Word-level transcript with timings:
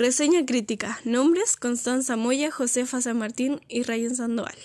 Reseña 0.00 0.46
crítica. 0.46 0.98
Nombres: 1.04 1.56
Constanza 1.56 2.16
Moya, 2.16 2.50
Josefa 2.50 3.02
San 3.02 3.18
Martín 3.18 3.60
y 3.68 3.82
Ryan 3.82 4.16
Sandoval. 4.16 4.56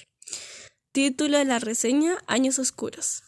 Título 0.94 1.38
de 1.38 1.44
la 1.44 1.60
reseña: 1.60 2.18
Años 2.26 2.58
Oscuros. 2.58 3.24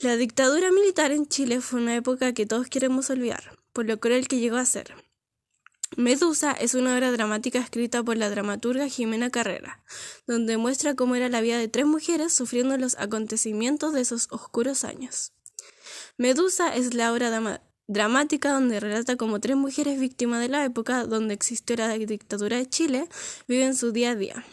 La 0.00 0.16
dictadura 0.16 0.72
militar 0.72 1.12
en 1.12 1.28
Chile 1.28 1.60
fue 1.60 1.80
una 1.80 1.94
época 1.94 2.32
que 2.32 2.44
todos 2.44 2.66
queremos 2.66 3.08
olvidar, 3.08 3.56
por 3.72 3.86
lo 3.86 4.00
cruel 4.00 4.26
que 4.26 4.40
llegó 4.40 4.56
a 4.56 4.64
ser. 4.64 4.96
Medusa 5.96 6.50
es 6.50 6.74
una 6.74 6.92
obra 6.96 7.12
dramática 7.12 7.60
escrita 7.60 8.02
por 8.02 8.16
la 8.16 8.28
dramaturga 8.28 8.88
Jimena 8.88 9.30
Carrera, 9.30 9.84
donde 10.26 10.56
muestra 10.56 10.96
cómo 10.96 11.14
era 11.14 11.28
la 11.28 11.40
vida 11.40 11.56
de 11.56 11.68
tres 11.68 11.86
mujeres 11.86 12.32
sufriendo 12.32 12.76
los 12.78 12.98
acontecimientos 12.98 13.92
de 13.92 14.00
esos 14.00 14.26
oscuros 14.32 14.82
años. 14.82 15.30
Medusa 16.16 16.74
es 16.74 16.94
la 16.94 17.12
obra 17.12 17.30
dramática 17.92 18.52
donde 18.52 18.80
relata 18.80 19.16
cómo 19.16 19.40
tres 19.40 19.56
mujeres 19.56 20.00
víctimas 20.00 20.40
de 20.40 20.48
la 20.48 20.64
época 20.64 21.04
donde 21.04 21.34
existió 21.34 21.76
la 21.76 21.96
dictadura 21.96 22.56
de 22.56 22.66
Chile 22.66 23.08
viven 23.46 23.74
su 23.74 23.92
día 23.92 24.10
a 24.10 24.16
día. 24.16 24.44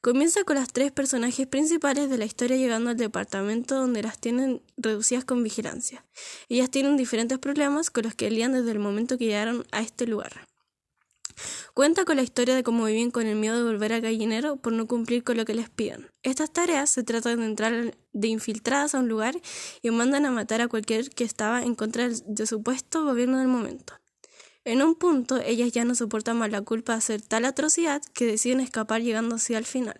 Comienza 0.00 0.44
con 0.44 0.56
las 0.56 0.72
tres 0.72 0.92
personajes 0.92 1.46
principales 1.46 2.10
de 2.10 2.18
la 2.18 2.24
historia 2.24 2.56
llegando 2.56 2.90
al 2.90 2.96
departamento 2.96 3.76
donde 3.76 4.02
las 4.02 4.18
tienen 4.18 4.62
reducidas 4.76 5.24
con 5.24 5.42
vigilancia. 5.42 6.04
Ellas 6.48 6.70
tienen 6.70 6.96
diferentes 6.96 7.38
problemas 7.38 7.90
con 7.90 8.04
los 8.04 8.14
que 8.14 8.30
lidian 8.30 8.52
desde 8.52 8.70
el 8.72 8.78
momento 8.78 9.18
que 9.18 9.26
llegaron 9.26 9.66
a 9.70 9.80
este 9.80 10.06
lugar. 10.06 10.49
Cuenta 11.74 12.04
con 12.04 12.16
la 12.16 12.22
historia 12.22 12.54
de 12.54 12.62
cómo 12.62 12.84
viven 12.84 13.10
con 13.10 13.26
el 13.26 13.36
miedo 13.36 13.56
de 13.56 13.64
volver 13.64 13.92
al 13.92 14.00
gallinero 14.00 14.56
por 14.56 14.72
no 14.72 14.86
cumplir 14.86 15.24
con 15.24 15.36
lo 15.36 15.44
que 15.44 15.54
les 15.54 15.70
piden. 15.70 16.10
Estas 16.22 16.52
tareas 16.52 16.90
se 16.90 17.02
tratan 17.02 17.40
de 17.40 17.46
entrar 17.46 17.96
de 18.12 18.28
infiltradas 18.28 18.94
a 18.94 18.98
un 18.98 19.08
lugar 19.08 19.40
y 19.82 19.90
mandan 19.90 20.26
a 20.26 20.30
matar 20.30 20.60
a 20.60 20.68
cualquier 20.68 21.10
que 21.10 21.24
estaba 21.24 21.62
en 21.62 21.74
contra 21.74 22.08
del 22.08 22.46
supuesto 22.46 23.04
gobierno 23.04 23.38
del 23.38 23.48
momento. 23.48 23.94
En 24.64 24.82
un 24.82 24.94
punto, 24.94 25.38
ellas 25.38 25.72
ya 25.72 25.84
no 25.84 25.94
soportan 25.94 26.38
más 26.38 26.50
la 26.50 26.60
culpa 26.60 26.92
de 26.92 26.98
hacer 26.98 27.22
tal 27.22 27.44
atrocidad 27.46 28.02
que 28.12 28.26
deciden 28.26 28.60
escapar 28.60 29.00
llegando 29.00 29.36
así 29.36 29.54
al 29.54 29.64
final. 29.64 29.96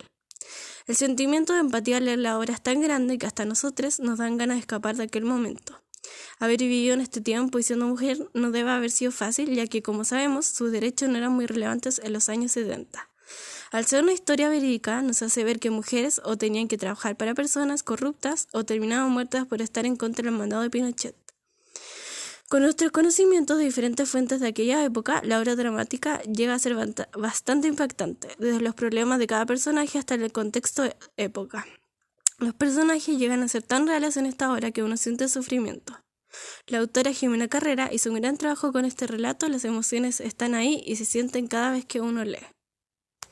El 0.86 0.96
sentimiento 0.96 1.52
de 1.52 1.60
empatía 1.60 1.96
al 1.98 2.04
leer 2.04 2.18
la 2.18 2.38
obra 2.38 2.52
es 2.52 2.62
tan 2.62 2.80
grande 2.80 3.16
que 3.16 3.26
hasta 3.26 3.44
nosotros 3.44 4.00
nos 4.00 4.18
dan 4.18 4.36
ganas 4.36 4.56
de 4.56 4.60
escapar 4.60 4.96
de 4.96 5.04
aquel 5.04 5.24
momento. 5.24 5.80
Haber 6.38 6.58
vivido 6.58 6.94
en 6.94 7.00
este 7.00 7.20
tiempo 7.20 7.58
y 7.58 7.62
siendo 7.62 7.86
mujer 7.86 8.30
no 8.32 8.50
debe 8.50 8.70
haber 8.70 8.90
sido 8.90 9.12
fácil, 9.12 9.54
ya 9.54 9.66
que, 9.66 9.82
como 9.82 10.04
sabemos, 10.04 10.46
sus 10.46 10.72
derechos 10.72 11.08
no 11.08 11.18
eran 11.18 11.32
muy 11.32 11.46
relevantes 11.46 12.00
en 12.02 12.12
los 12.12 12.28
años 12.28 12.52
70. 12.52 13.08
Al 13.70 13.86
ser 13.86 14.02
una 14.02 14.12
historia 14.12 14.48
verídica, 14.48 15.00
nos 15.02 15.22
hace 15.22 15.44
ver 15.44 15.60
que 15.60 15.70
mujeres 15.70 16.20
o 16.24 16.36
tenían 16.36 16.66
que 16.66 16.78
trabajar 16.78 17.16
para 17.16 17.34
personas 17.34 17.82
corruptas 17.82 18.48
o 18.52 18.64
terminaban 18.64 19.12
muertas 19.12 19.46
por 19.46 19.62
estar 19.62 19.86
en 19.86 19.96
contra 19.96 20.24
del 20.24 20.34
mandado 20.34 20.62
de 20.62 20.70
Pinochet. 20.70 21.14
Con 22.48 22.62
nuestros 22.62 22.90
conocimientos 22.90 23.58
de 23.58 23.64
diferentes 23.64 24.10
fuentes 24.10 24.40
de 24.40 24.48
aquella 24.48 24.84
época, 24.84 25.22
la 25.24 25.38
obra 25.38 25.54
dramática 25.54 26.20
llega 26.22 26.52
a 26.52 26.58
ser 26.58 26.74
bastante 27.16 27.68
impactante, 27.68 28.26
desde 28.40 28.60
los 28.60 28.74
problemas 28.74 29.20
de 29.20 29.28
cada 29.28 29.46
personaje 29.46 30.00
hasta 30.00 30.16
el 30.16 30.32
contexto 30.32 30.82
de 30.82 30.96
época. 31.16 31.64
Los 32.40 32.54
personajes 32.54 33.18
llegan 33.18 33.42
a 33.42 33.48
ser 33.48 33.62
tan 33.62 33.86
reales 33.86 34.16
en 34.16 34.24
esta 34.24 34.50
obra 34.50 34.70
que 34.70 34.82
uno 34.82 34.96
siente 34.96 35.28
sufrimiento. 35.28 35.94
La 36.68 36.78
autora 36.78 37.12
Jimena 37.12 37.48
Carrera 37.48 37.90
hizo 37.92 38.08
un 38.08 38.16
gran 38.16 38.38
trabajo 38.38 38.72
con 38.72 38.86
este 38.86 39.06
relato, 39.06 39.46
las 39.50 39.66
emociones 39.66 40.20
están 40.20 40.54
ahí 40.54 40.82
y 40.86 40.96
se 40.96 41.04
sienten 41.04 41.48
cada 41.48 41.70
vez 41.70 41.84
que 41.84 42.00
uno 42.00 42.24
lee. 42.24 42.38